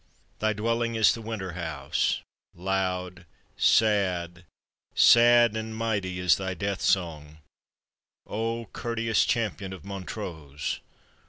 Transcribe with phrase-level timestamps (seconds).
[0.39, 2.21] Thy dwelling is the winter house:—
[2.55, 4.45] Loud, sad,
[4.95, 7.37] sad, and mighty is thy death song!
[8.25, 8.67] Oh!
[8.73, 10.79] courteous champion of Montrose